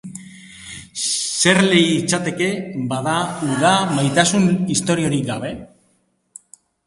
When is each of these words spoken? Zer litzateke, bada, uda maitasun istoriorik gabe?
Zer 1.01 1.59
litzateke, 1.73 2.47
bada, 2.93 3.13
uda 3.49 3.75
maitasun 3.99 4.49
istoriorik 4.77 5.27
gabe? 5.31 5.55